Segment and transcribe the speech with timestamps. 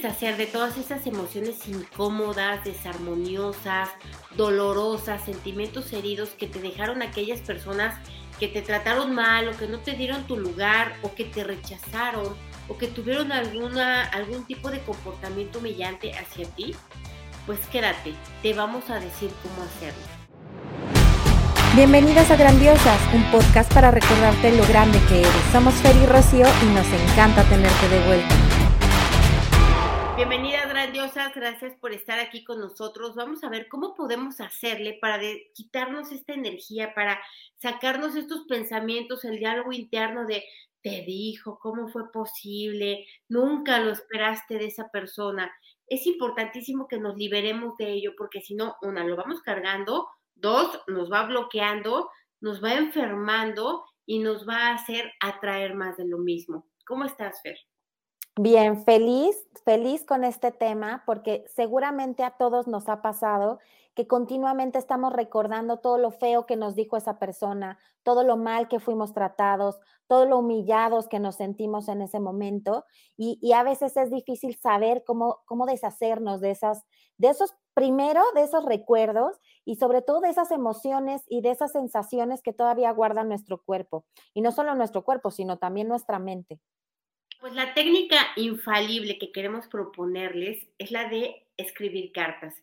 [0.00, 3.90] deshacer de todas esas emociones incómodas, desarmoniosas,
[4.34, 7.94] dolorosas, sentimientos heridos que te dejaron aquellas personas
[8.38, 12.34] que te trataron mal o que no te dieron tu lugar o que te rechazaron
[12.68, 16.74] o que tuvieron alguna, algún tipo de comportamiento humillante hacia ti?
[17.44, 20.00] Pues quédate, te vamos a decir cómo hacerlo.
[21.76, 25.42] Bienvenidas a Grandiosas, un podcast para recordarte lo grande que eres.
[25.52, 28.59] Somos Fer y Rocío y nos encanta tenerte de vuelta.
[30.20, 33.14] Bienvenidas grandiosas, gracias por estar aquí con nosotros.
[33.14, 35.18] Vamos a ver cómo podemos hacerle para
[35.54, 37.18] quitarnos esta energía, para
[37.56, 40.44] sacarnos estos pensamientos, el diálogo interno de
[40.82, 45.50] te dijo, cómo fue posible, nunca lo esperaste de esa persona.
[45.86, 50.82] Es importantísimo que nos liberemos de ello porque si no, una, lo vamos cargando, dos,
[50.86, 52.10] nos va bloqueando,
[52.42, 56.66] nos va enfermando y nos va a hacer atraer más de lo mismo.
[56.84, 57.56] ¿Cómo estás, Fer?
[58.42, 59.36] Bien, feliz,
[59.66, 63.58] feliz con este tema porque seguramente a todos nos ha pasado
[63.94, 68.66] que continuamente estamos recordando todo lo feo que nos dijo esa persona, todo lo mal
[68.68, 73.94] que fuimos tratados, todo lo humillados que nos sentimos en ese momento y, a veces
[73.98, 76.86] es difícil saber cómo, cómo deshacernos de esas,
[77.18, 81.72] de esos, primero de esos recuerdos y sobre todo de esas emociones y de esas
[81.72, 86.58] sensaciones que todavía guarda nuestro cuerpo y no solo nuestro cuerpo, sino también nuestra mente.
[87.40, 92.54] Pues la técnica infalible que queremos proponerles es la de escribir cartas.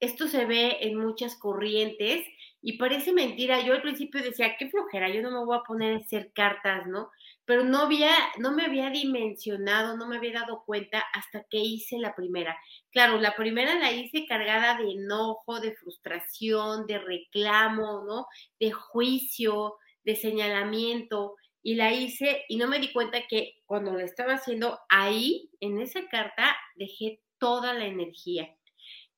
[0.00, 2.26] Esto se ve en muchas corrientes
[2.60, 3.60] y parece mentira.
[3.60, 6.84] Yo al principio decía, qué flojera, yo no me voy a poner a hacer cartas,
[6.88, 7.10] ¿no?
[7.44, 11.98] Pero no había, no me había dimensionado, no me había dado cuenta hasta que hice
[11.98, 12.58] la primera.
[12.90, 18.26] Claro, la primera la hice cargada de enojo, de frustración, de reclamo, ¿no?
[18.58, 24.04] De juicio, de señalamiento y la hice y no me di cuenta que cuando la
[24.04, 28.54] estaba haciendo ahí, en esa carta, dejé toda la energía.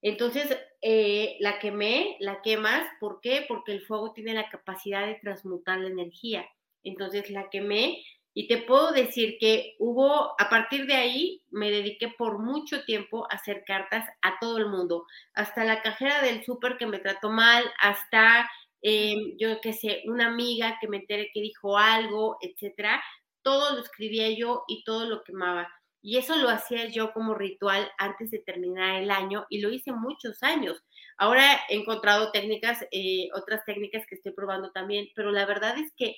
[0.01, 3.45] Entonces, eh, la quemé, la quemas, ¿por qué?
[3.49, 6.49] Porque el fuego tiene la capacidad de transmutar la energía.
[6.85, 12.15] Entonces, la quemé y te puedo decir que hubo, a partir de ahí, me dediqué
[12.17, 16.77] por mucho tiempo a hacer cartas a todo el mundo, hasta la cajera del súper
[16.77, 18.49] que me trató mal, hasta
[18.83, 23.03] Em, yo qué sé, una amiga que me enteré que dijo algo, etcétera,
[23.43, 25.69] todo lo escribía yo y todo lo quemaba.
[26.03, 29.93] Y eso lo hacía yo como ritual antes de terminar el año y lo hice
[29.93, 30.83] muchos años.
[31.19, 35.93] Ahora he encontrado técnicas, eh, otras técnicas que estoy probando también, pero la verdad es
[35.97, 36.17] que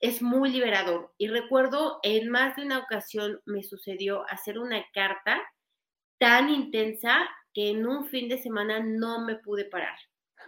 [0.00, 1.12] es muy liberador.
[1.18, 5.40] Y recuerdo en más de una ocasión me sucedió hacer una carta
[6.18, 9.98] tan intensa que en un fin de semana no me pude parar.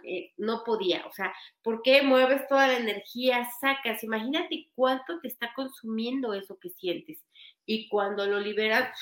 [0.03, 4.03] Eh, no podía, o sea, ¿por qué mueves toda la energía, sacas?
[4.03, 7.19] Imagínate cuánto te está consumiendo eso que sientes.
[7.65, 8.97] Y cuando lo liberas,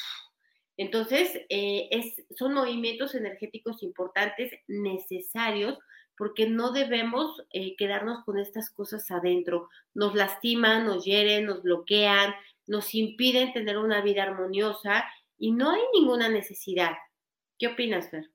[0.77, 5.77] entonces eh, es, son movimientos energéticos importantes, necesarios,
[6.17, 9.69] porque no debemos eh, quedarnos con estas cosas adentro.
[9.93, 12.33] Nos lastiman, nos hieren, nos bloquean,
[12.67, 15.05] nos impiden tener una vida armoniosa
[15.37, 16.93] y no hay ninguna necesidad.
[17.59, 18.30] ¿Qué opinas, Fer?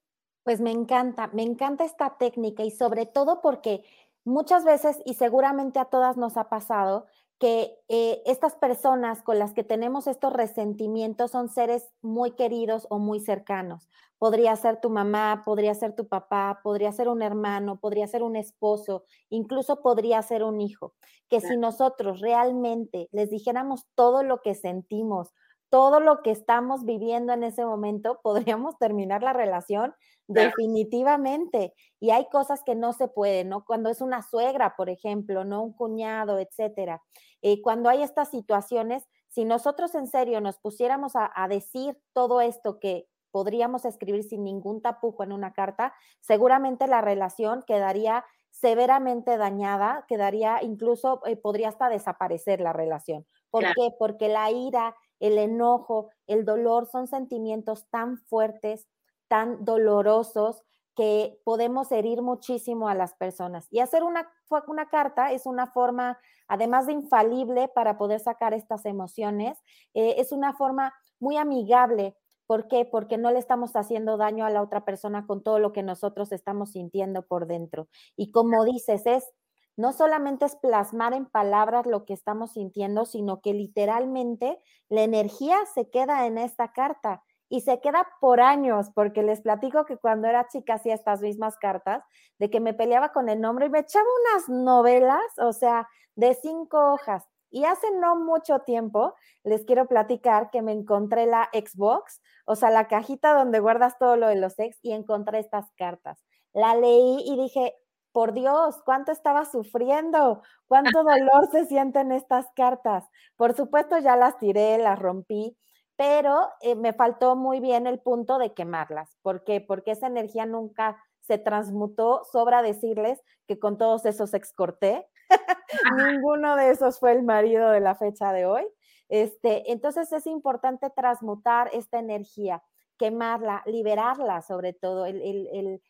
[0.46, 3.82] Pues me encanta, me encanta esta técnica y sobre todo porque
[4.24, 7.06] muchas veces, y seguramente a todas nos ha pasado,
[7.40, 13.00] que eh, estas personas con las que tenemos estos resentimientos son seres muy queridos o
[13.00, 13.88] muy cercanos.
[14.18, 18.36] Podría ser tu mamá, podría ser tu papá, podría ser un hermano, podría ser un
[18.36, 20.94] esposo, incluso podría ser un hijo.
[21.28, 25.34] Que si nosotros realmente les dijéramos todo lo que sentimos,
[25.70, 28.20] todo lo que estamos viviendo en ese momento,
[28.56, 29.94] podríamos terminar la relación
[30.28, 31.74] definitivamente.
[32.00, 33.64] Y hay cosas que no se pueden, ¿no?
[33.64, 35.62] Cuando es una suegra, por ejemplo, ¿no?
[35.62, 37.02] Un cuñado, etcétera.
[37.42, 42.78] Eh, cuando hay estas situaciones, si nosotros en serio nos pusiéramos a, decir todo esto
[42.80, 50.06] que podríamos escribir sin ningún tapujo en una carta, seguramente la relación quedaría severamente dañada,
[50.08, 53.26] quedaría incluso, eh, podría hasta desaparecer la relación.
[53.50, 53.90] ¿Por qué?
[53.98, 58.88] Porque la ira, el enojo, el dolor son sentimientos tan fuertes,
[59.28, 60.62] tan dolorosos
[60.96, 63.68] que podemos herir muchísimo a las personas.
[63.70, 64.28] Y hacer una,
[64.66, 66.18] una carta es una forma,
[66.48, 69.58] además de infalible para poder sacar estas emociones,
[69.92, 72.16] eh, es una forma muy amigable.
[72.46, 72.86] ¿Por qué?
[72.86, 76.32] Porque no le estamos haciendo daño a la otra persona con todo lo que nosotros
[76.32, 77.88] estamos sintiendo por dentro.
[78.16, 79.28] Y como dices, es
[79.76, 84.58] no solamente es plasmar en palabras lo que estamos sintiendo, sino que literalmente
[84.88, 89.84] la energía se queda en esta carta y se queda por años, porque les platico
[89.84, 92.02] que cuando era chica hacía estas mismas cartas,
[92.38, 95.86] de que me peleaba con el nombre y me echaba unas novelas, o sea,
[96.16, 97.24] de cinco hojas.
[97.50, 99.14] Y hace no mucho tiempo
[99.44, 104.16] les quiero platicar que me encontré la Xbox, o sea, la cajita donde guardas todo
[104.16, 106.24] lo de los ex y encontré estas cartas.
[106.52, 107.74] La leí y dije,
[108.16, 113.04] por Dios, cuánto estaba sufriendo, cuánto dolor se siente en estas cartas.
[113.36, 115.54] Por supuesto, ya las tiré, las rompí,
[115.96, 119.18] pero eh, me faltó muy bien el punto de quemarlas.
[119.20, 119.60] ¿Por qué?
[119.60, 122.24] Porque esa energía nunca se transmutó.
[122.32, 125.06] Sobra decirles que con todos esos ex corté,
[125.98, 128.66] ninguno de esos fue el marido de la fecha de hoy.
[129.10, 132.62] Este, entonces es importante transmutar esta energía,
[132.96, 135.04] quemarla, liberarla sobre todo.
[135.04, 135.82] El, el, el,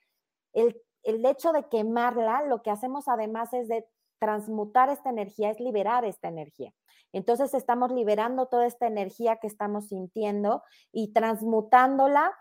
[0.54, 3.86] el hecho de quemarla, lo que hacemos además es de
[4.18, 6.72] transmutar esta energía, es liberar esta energía.
[7.12, 10.62] Entonces estamos liberando toda esta energía que estamos sintiendo
[10.92, 12.34] y transmutándola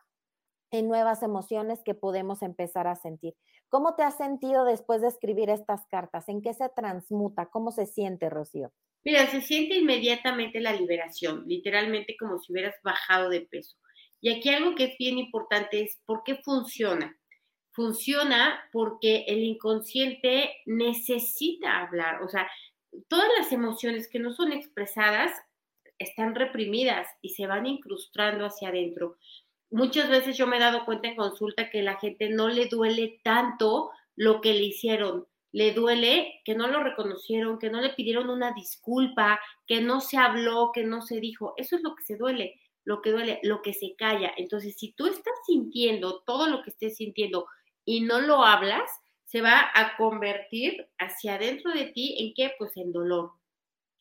[0.72, 3.36] en nuevas emociones que podemos empezar a sentir.
[3.70, 6.28] ¿Cómo te has sentido después de escribir estas cartas?
[6.30, 7.48] ¿En qué se transmuta?
[7.48, 8.72] ¿Cómo se siente, Rocío?
[9.04, 13.78] Mira, se siente inmediatamente la liberación, literalmente como si hubieras bajado de peso.
[14.20, 17.16] Y aquí algo que es bien importante es por qué funciona.
[17.76, 22.50] Funciona porque el inconsciente necesita hablar, o sea,
[23.10, 25.32] todas las emociones que no son expresadas
[25.98, 29.18] están reprimidas y se van incrustando hacia adentro
[29.76, 33.20] muchas veces yo me he dado cuenta en consulta que la gente no le duele
[33.24, 38.30] tanto lo que le hicieron, le duele que no lo reconocieron, que no le pidieron
[38.30, 41.54] una disculpa, que no se habló, que no se dijo.
[41.58, 44.32] Eso es lo que se duele, lo que duele, lo que se calla.
[44.38, 47.48] Entonces, si tú estás sintiendo todo lo que estés sintiendo
[47.86, 48.90] y no lo hablas,
[49.26, 52.54] se va a convertir hacia adentro de ti en qué?
[52.58, 53.32] Pues en dolor.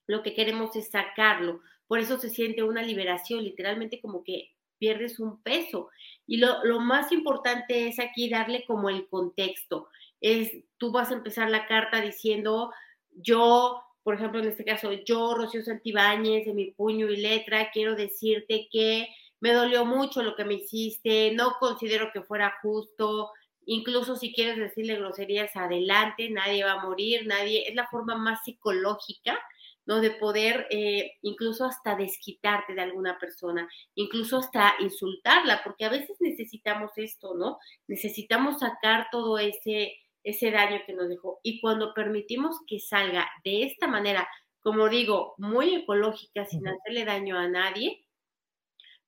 [0.06, 1.60] Lo que queremos es sacarlo.
[1.86, 5.90] Por eso se siente una liberación, literalmente como que pierdes un peso.
[6.26, 9.88] Y lo, más importante es aquí darle como el contexto.
[10.20, 12.72] Es, tú vas a empezar la carta diciendo,
[13.10, 17.94] yo, por ejemplo, en este caso, yo, Rocío Santibáñez, de mi puño y letra, quiero
[17.94, 19.08] decirte que
[19.40, 23.30] me dolió mucho lo que me hiciste, no considero que fuera justo,
[23.66, 28.42] incluso si quieres decirle groserías, adelante, nadie va a morir, nadie, es la forma más
[28.44, 29.38] psicológica
[29.86, 30.00] ¿no?
[30.00, 36.16] De poder eh, incluso hasta desquitarte de alguna persona, incluso hasta insultarla, porque a veces
[36.20, 37.58] necesitamos esto, ¿no?
[37.86, 41.40] Necesitamos sacar todo ese, ese daño que nos dejó.
[41.42, 44.26] Y cuando permitimos que salga de esta manera,
[44.60, 48.03] como digo, muy ecológica, sin hacerle daño a nadie,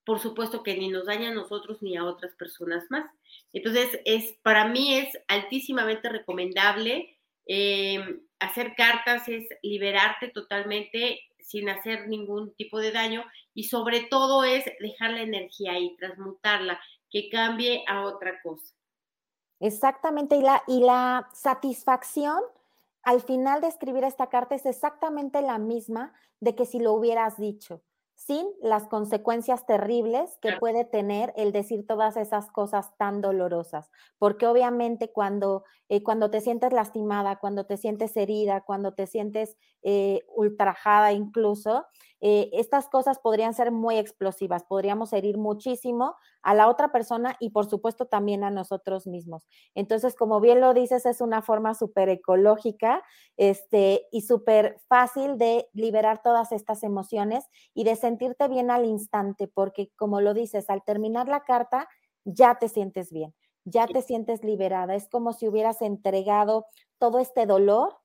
[0.06, 3.11] por supuesto que ni nos daña a nosotros ni a otras personas más.
[3.53, 7.19] Entonces, es, para mí es altísimamente recomendable.
[7.44, 14.44] Eh, hacer cartas es liberarte totalmente sin hacer ningún tipo de daño y sobre todo
[14.44, 16.81] es dejar la energía ahí, transmutarla,
[17.11, 18.75] que cambie a otra cosa.
[19.59, 22.38] Exactamente, y la, y la satisfacción
[23.02, 27.38] al final de escribir esta carta es exactamente la misma de que si lo hubieras
[27.38, 27.82] dicho
[28.17, 33.91] sin las consecuencias terribles que puede tener el decir todas esas cosas tan dolorosas.
[34.19, 39.57] Porque obviamente cuando, eh, cuando te sientes lastimada, cuando te sientes herida, cuando te sientes
[39.83, 41.87] eh, ultrajada incluso,
[42.28, 47.50] eh, estas cosas podrían ser muy explosivas, podríamos herir muchísimo a la otra persona y
[47.50, 49.46] por supuesto también a nosotros mismos.
[49.76, 53.05] Entonces, como bien lo dices, es una forma súper ecológica
[53.37, 57.44] este, y súper fácil de liberar todas estas emociones
[57.75, 61.88] y de sentirte bien al instante, porque como lo dices, al terminar la carta
[62.25, 64.97] ya te sientes bien, ya te sientes liberada.
[64.97, 66.66] Es como si hubieras entregado
[66.99, 67.97] todo este dolor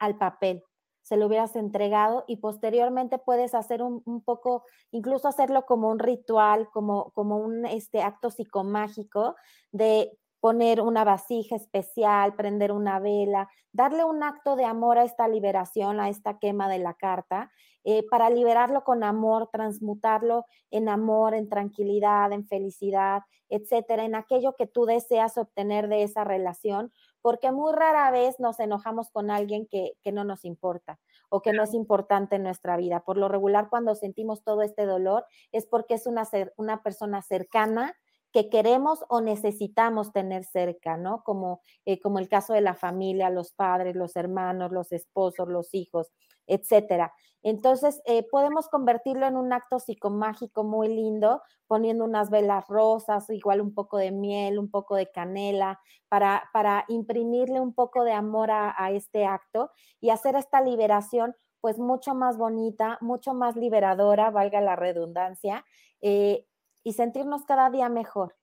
[0.00, 0.64] al papel
[1.08, 6.68] se lo hubieras entregado y posteriormente puedes hacer un, poco, incluso hacerlo como un ritual,
[6.70, 9.34] como, como un este, acto psicomágico
[9.72, 15.28] de poner una vasija especial, prender una vela, darle un acto de amor a esta
[15.28, 17.50] liberación, a esta quema de la carta,
[17.84, 24.54] eh, para liberarlo con amor, transmutarlo en amor, en tranquilidad, en felicidad, etcétera, en aquello
[24.56, 26.92] que tú deseas obtener de esa relación,
[27.22, 30.98] porque muy rara vez nos enojamos con alguien que, no nos importa
[31.30, 33.00] o que no es importante en nuestra vida.
[33.00, 36.26] Por lo regular, cuando sentimos todo este dolor, es porque es una,
[36.56, 37.94] una persona cercana
[38.32, 41.22] que queremos o necesitamos tener cerca, ¿no?
[41.24, 45.74] Como, eh, como el caso de la familia, los padres, los hermanos, los esposos, los
[45.74, 46.12] hijos,
[46.46, 47.12] etcétera.
[47.42, 53.60] Entonces, eh, podemos convertirlo en un acto psicomágico muy lindo, poniendo unas velas rosas, igual
[53.60, 58.50] un poco de miel, un poco de canela, para, para imprimirle un poco de amor
[58.50, 59.70] a, este acto
[60.00, 65.64] y hacer esta liberación pues mucho más bonita, mucho más liberadora, valga la redundancia,
[66.00, 66.46] eh,
[66.88, 68.36] y sentirnos cada día mejor.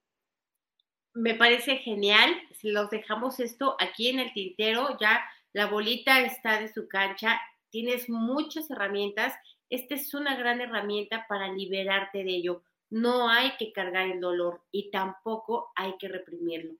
[1.14, 2.34] Me parece genial.
[2.52, 5.24] Si los dejamos esto aquí en el tintero, ya
[5.54, 7.40] la bolita está de su cancha
[7.75, 9.34] tienes muchas herramientas,
[9.70, 12.64] esta es una gran herramienta para liberarte de ello.
[12.90, 16.75] No hay que cargar el dolor y tampoco hay que reprimirlo.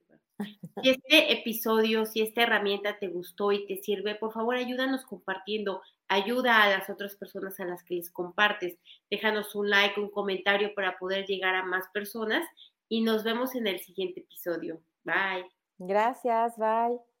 [0.82, 5.80] Si este episodio, si esta herramienta te gustó y te sirve, por favor ayúdanos compartiendo,
[6.08, 8.78] ayuda a las otras personas a las que les compartes.
[9.10, 12.46] Déjanos un like, un comentario para poder llegar a más personas
[12.88, 14.80] y nos vemos en el siguiente episodio.
[15.04, 15.46] Bye.
[15.78, 17.15] Gracias, bye.